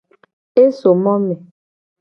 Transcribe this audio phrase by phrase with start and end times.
[0.61, 1.35] E so mo me.